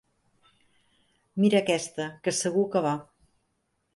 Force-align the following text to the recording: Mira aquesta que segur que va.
Mira 1.43 1.59
aquesta 1.59 2.09
que 2.25 2.35
segur 2.39 2.63
que 2.77 2.83
va. 2.89 2.97